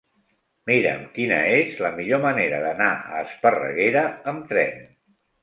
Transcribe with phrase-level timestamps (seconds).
[0.69, 4.83] Mira'm quina és la millor manera d'anar a Esparreguera amb tren.